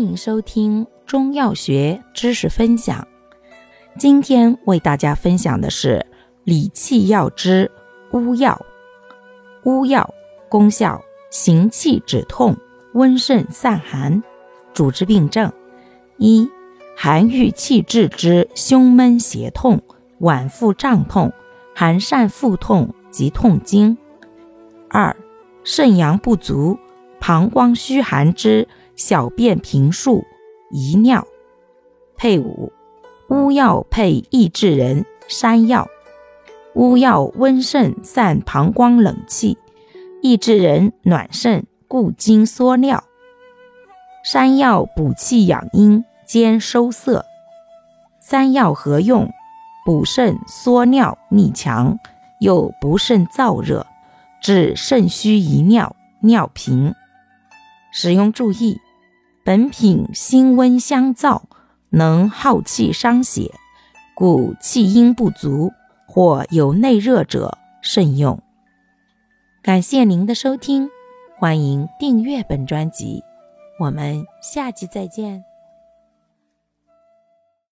[0.00, 3.06] 欢迎收听中药学知识分享。
[3.98, 6.06] 今天为大家分享的是
[6.42, 7.70] 理气药之
[8.12, 8.58] 乌药。
[9.64, 10.14] 乌药
[10.48, 12.56] 功效：行气止痛，
[12.94, 14.22] 温肾散寒。
[14.72, 15.52] 主治病症：
[16.16, 16.48] 一、
[16.96, 19.82] 寒郁气滞之胸闷胁痛、
[20.18, 21.30] 脘腹胀痛、
[21.74, 23.98] 寒疝腹痛及痛经；
[24.88, 25.14] 二、
[25.62, 26.78] 肾阳不足、
[27.20, 28.66] 膀胱虚寒之
[28.96, 30.24] 小便频数、
[30.70, 31.26] 遗尿。
[32.16, 32.72] 配伍：
[33.28, 35.86] 乌药配益智仁、山药。
[36.74, 39.58] 乌药温肾散膀胱冷气，
[40.22, 43.04] 益智仁暖肾固精缩尿。
[44.24, 47.24] 山药补气养阴兼收涩，
[48.20, 49.30] 三药合用，
[49.84, 51.98] 补肾缩尿逆强，
[52.38, 53.86] 又不肾燥热，
[54.40, 56.94] 治肾虚遗尿、尿频。
[57.92, 58.80] 使用注意：
[59.44, 61.42] 本品辛温香燥，
[61.90, 63.52] 能耗气伤血，
[64.14, 65.72] 故气阴不足
[66.06, 68.40] 或有内热者慎用。
[69.62, 70.88] 感谢您的收听，
[71.38, 73.22] 欢迎订阅本专辑。
[73.78, 75.49] 我们下集再见。